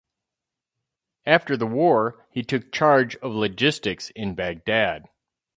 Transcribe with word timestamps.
After 1.27 1.55
the 1.55 1.67
war 1.67 2.25
he 2.31 2.41
took 2.41 2.71
charge 2.71 3.15
of 3.17 3.33
logistics 3.33 4.09
in 4.15 4.33
Baghdad. 4.33 5.07